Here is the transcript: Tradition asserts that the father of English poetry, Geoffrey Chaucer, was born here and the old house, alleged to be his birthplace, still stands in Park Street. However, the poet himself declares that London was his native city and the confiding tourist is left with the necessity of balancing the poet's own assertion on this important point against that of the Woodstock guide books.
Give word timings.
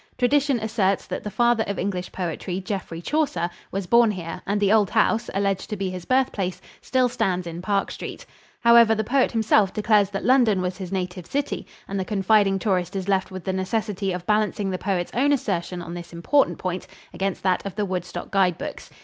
Tradition 0.17 0.59
asserts 0.59 1.05
that 1.05 1.23
the 1.23 1.29
father 1.29 1.63
of 1.67 1.77
English 1.77 2.11
poetry, 2.11 2.59
Geoffrey 2.59 3.03
Chaucer, 3.03 3.51
was 3.71 3.85
born 3.85 4.09
here 4.09 4.41
and 4.47 4.59
the 4.59 4.73
old 4.73 4.89
house, 4.89 5.29
alleged 5.35 5.69
to 5.69 5.77
be 5.77 5.91
his 5.91 6.05
birthplace, 6.05 6.59
still 6.81 7.07
stands 7.07 7.45
in 7.45 7.61
Park 7.61 7.91
Street. 7.91 8.25
However, 8.61 8.95
the 8.95 9.03
poet 9.03 9.31
himself 9.31 9.71
declares 9.75 10.09
that 10.09 10.25
London 10.25 10.59
was 10.59 10.75
his 10.77 10.91
native 10.91 11.27
city 11.27 11.67
and 11.87 11.99
the 11.99 12.03
confiding 12.03 12.57
tourist 12.57 12.95
is 12.95 13.07
left 13.07 13.29
with 13.29 13.43
the 13.43 13.53
necessity 13.53 14.11
of 14.11 14.25
balancing 14.25 14.71
the 14.71 14.79
poet's 14.79 15.11
own 15.13 15.31
assertion 15.31 15.83
on 15.83 15.93
this 15.93 16.13
important 16.13 16.57
point 16.57 16.87
against 17.13 17.43
that 17.43 17.63
of 17.63 17.75
the 17.75 17.85
Woodstock 17.85 18.31
guide 18.31 18.57
books. 18.57 18.89